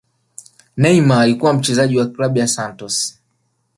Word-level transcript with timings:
neynar 0.77 1.17
alikuwa 1.19 1.53
mchezaji 1.53 1.97
wa 1.97 2.07
klabu 2.07 2.37
ya 2.37 2.47
santos 2.47 3.19